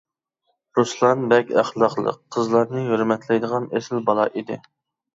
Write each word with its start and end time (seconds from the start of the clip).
رۇسلان 0.79 1.27
بەك 1.33 1.53
ئەخلاقلىق، 1.59 2.19
قىزلارنى 2.39 2.89
ھۆرمەتلەيدىغان 2.91 3.73
ئېسىل 3.81 4.07
بالا 4.11 4.31
ئىدى. 4.39 4.63